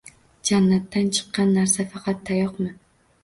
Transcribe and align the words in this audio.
Jannatdan 0.49 1.11
chiqqan 1.17 1.53
narsa 1.57 1.85
faqat 1.91 2.25
tayoqmi? 2.31 2.73